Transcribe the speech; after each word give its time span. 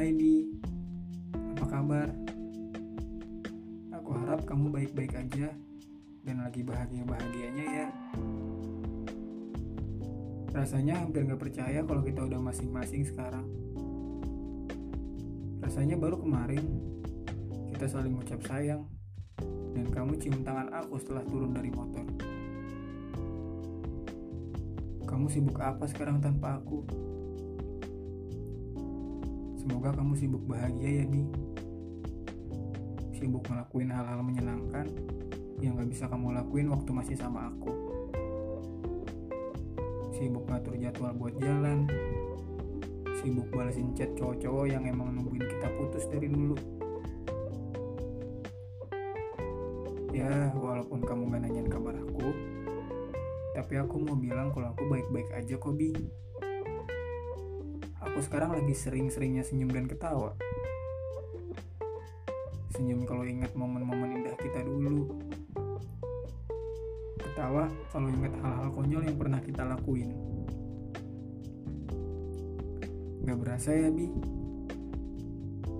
Hai 0.00 0.16
Li, 0.16 0.48
apa 1.36 1.76
kabar? 1.76 2.08
Aku 4.00 4.16
harap 4.16 4.48
kamu 4.48 4.72
baik-baik 4.72 5.12
aja 5.12 5.52
dan 6.24 6.40
lagi 6.40 6.64
bahagia-bahagianya 6.64 7.66
ya. 7.68 7.86
Rasanya 10.56 11.04
hampir 11.04 11.28
gak 11.28 11.36
percaya 11.36 11.84
kalau 11.84 12.00
kita 12.00 12.24
udah 12.24 12.40
masing-masing 12.40 13.04
sekarang. 13.04 13.44
Rasanya 15.60 16.00
baru 16.00 16.16
kemarin 16.16 16.64
kita 17.68 17.84
saling 17.84 18.16
ucap 18.16 18.40
sayang 18.48 18.88
dan 19.76 19.84
kamu 19.92 20.16
cium 20.16 20.40
tangan 20.40 20.72
aku 20.80 20.96
setelah 20.96 21.28
turun 21.28 21.52
dari 21.52 21.68
motor. 21.68 22.08
Kamu 25.04 25.28
sibuk 25.28 25.60
apa 25.60 25.84
sekarang 25.84 26.24
tanpa 26.24 26.56
aku? 26.56 26.88
Semoga 29.60 29.92
kamu 29.92 30.16
sibuk 30.16 30.40
bahagia 30.48 31.04
ya, 31.04 31.04
Bi. 31.04 31.20
Sibuk 33.12 33.44
ngelakuin 33.44 33.92
hal-hal 33.92 34.24
menyenangkan 34.24 34.88
yang 35.60 35.76
gak 35.76 35.92
bisa 35.92 36.08
kamu 36.08 36.32
lakuin 36.32 36.72
waktu 36.72 36.88
masih 36.96 37.16
sama 37.20 37.52
aku. 37.52 37.68
Sibuk 40.16 40.48
ngatur 40.48 40.80
jadwal 40.80 41.12
buat 41.12 41.36
jalan. 41.36 41.84
Sibuk 43.20 43.52
balesin 43.52 43.92
chat 43.92 44.08
cowok-cowok 44.16 44.64
yang 44.72 44.88
emang 44.88 45.12
nungguin 45.12 45.44
kita 45.44 45.68
putus 45.76 46.08
dari 46.08 46.32
dulu. 46.32 46.56
Ya, 50.16 50.56
walaupun 50.56 51.04
kamu 51.04 51.36
gak 51.36 51.40
nanyain 51.44 51.68
kabar 51.68 52.00
aku, 52.00 52.32
tapi 53.52 53.76
aku 53.76 54.08
mau 54.08 54.16
bilang 54.16 54.56
kalau 54.56 54.72
aku 54.72 54.88
baik-baik 54.88 55.28
aja 55.36 55.60
kok, 55.60 55.76
Bi. 55.76 55.92
Aku 58.10 58.18
sekarang 58.26 58.50
lagi 58.50 58.74
sering-seringnya 58.74 59.46
senyum 59.46 59.70
dan 59.70 59.86
ketawa. 59.86 60.34
Senyum 62.74 63.06
kalau 63.06 63.22
ingat 63.22 63.54
momen-momen 63.54 64.18
indah 64.18 64.34
kita 64.34 64.66
dulu. 64.66 65.14
Ketawa 67.22 67.70
kalau 67.94 68.10
ingat 68.10 68.34
hal-hal 68.42 68.68
konyol 68.74 69.06
yang 69.06 69.14
pernah 69.14 69.38
kita 69.38 69.62
lakuin. 69.62 70.10
Gak 73.22 73.38
berasa 73.38 73.70
ya, 73.78 73.94
Bi? 73.94 74.10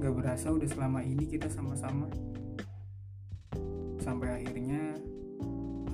Gak 0.00 0.14
berasa 0.16 0.48
udah 0.48 0.68
selama 0.72 1.04
ini 1.04 1.28
kita 1.28 1.52
sama-sama 1.52 2.08
sampai 4.00 4.40
akhirnya 4.40 4.96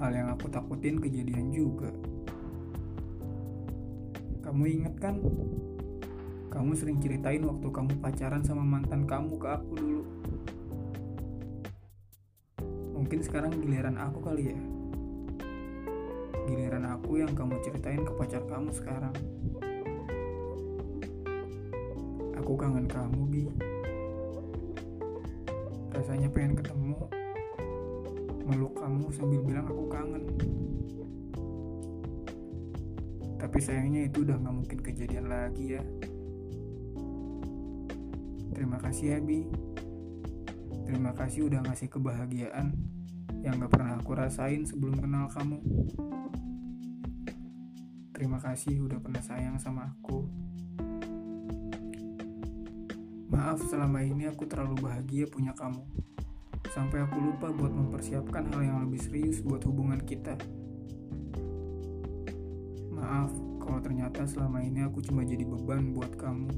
hal 0.03 0.11
yang 0.11 0.29
aku 0.35 0.47
takutin 0.51 0.99
kejadian 0.99 1.51
juga. 1.55 1.91
Kamu 4.43 4.67
inget 4.67 4.95
kan? 4.99 5.19
Kamu 6.51 6.75
sering 6.75 6.99
ceritain 6.99 7.47
waktu 7.47 7.71
kamu 7.71 8.03
pacaran 8.03 8.43
sama 8.43 8.67
mantan 8.67 9.07
kamu 9.07 9.39
ke 9.39 9.49
aku 9.55 9.71
dulu. 9.79 10.03
Mungkin 12.99 13.23
sekarang 13.23 13.55
giliran 13.63 13.95
aku 13.95 14.19
kali 14.19 14.51
ya. 14.51 14.59
Giliran 16.51 16.91
aku 16.91 17.23
yang 17.23 17.31
kamu 17.39 17.55
ceritain 17.63 18.03
ke 18.03 18.13
pacar 18.19 18.43
kamu 18.51 18.75
sekarang. 18.75 19.15
Aku 22.43 22.59
kangen 22.59 22.91
kamu, 22.91 23.21
Bi. 23.31 23.47
Rasanya 25.95 26.27
pengen 26.35 26.59
ketemu 26.59 26.99
meluk 28.43 28.75
kamu 28.75 29.07
sambil 29.15 29.39
bilang 29.47 29.71
aku 29.71 29.87
kangen. 29.87 30.27
Tapi 33.39 33.59
sayangnya 33.63 34.11
itu 34.11 34.27
udah 34.27 34.35
gak 34.35 34.55
mungkin 34.55 34.79
kejadian 34.83 35.31
lagi 35.31 35.79
ya. 35.79 35.83
Terima 38.61 38.77
kasih 38.77 39.17
ya 39.17 39.19
Bi. 39.25 39.49
Terima 40.85 41.17
kasih 41.17 41.49
udah 41.49 41.65
ngasih 41.65 41.89
kebahagiaan 41.89 42.77
yang 43.41 43.57
gak 43.57 43.73
pernah 43.73 43.97
aku 43.97 44.13
rasain 44.13 44.69
sebelum 44.69 45.01
kenal 45.01 45.33
kamu. 45.33 45.65
Terima 48.13 48.37
kasih 48.37 48.85
udah 48.85 49.01
pernah 49.01 49.25
sayang 49.25 49.57
sama 49.57 49.89
aku. 49.97 50.29
Maaf 53.33 53.65
selama 53.65 54.05
ini 54.05 54.29
aku 54.29 54.45
terlalu 54.45 54.77
bahagia 54.85 55.25
punya 55.25 55.57
kamu 55.57 55.81
sampai 56.77 57.01
aku 57.01 57.17
lupa 57.17 57.49
buat 57.57 57.73
mempersiapkan 57.73 58.45
hal 58.53 58.61
yang 58.61 58.79
lebih 58.85 59.01
serius 59.01 59.41
buat 59.41 59.65
hubungan 59.65 60.05
kita. 60.05 60.37
Maaf 62.93 63.33
kalau 63.57 63.81
ternyata 63.81 64.29
selama 64.29 64.61
ini 64.61 64.85
aku 64.85 65.01
cuma 65.01 65.25
jadi 65.25 65.49
beban 65.49 65.97
buat 65.97 66.13
kamu. 66.21 66.53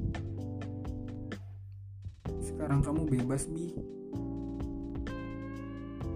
Sekarang 2.63 2.79
kamu 2.79 3.03
bebas, 3.11 3.51
Bi. 3.51 3.75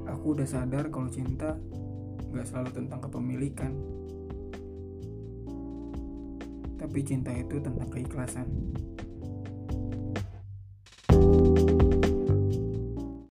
Aku 0.07 0.31
udah 0.31 0.47
sadar 0.47 0.87
kalau 0.95 1.11
cinta 1.11 1.59
gak 2.31 2.47
selalu 2.47 2.71
tentang 2.71 3.03
kepemilikan. 3.03 3.75
Tapi 6.79 6.99
cinta 7.03 7.35
itu 7.35 7.59
tentang 7.59 7.91
keikhlasan. 7.91 8.47